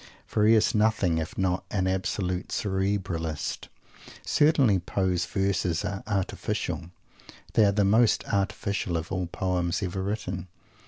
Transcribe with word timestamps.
for 0.25 0.47
he 0.47 0.55
is 0.55 0.73
nothing 0.73 1.19
if 1.19 1.37
not 1.37 1.63
an 1.69 1.85
absolute 1.85 2.49
"Cerebralist." 2.49 3.67
Certainly 4.25 4.79
Poe's 4.79 5.27
verses 5.27 5.85
are 5.85 6.01
"artificial." 6.07 6.89
They 7.53 7.65
are 7.65 7.71
the 7.71 7.85
most 7.85 8.23
artificial 8.25 8.97
of 8.97 9.11
all 9.11 9.27
poems 9.27 9.83
ever 9.83 10.01
written. 10.01 10.47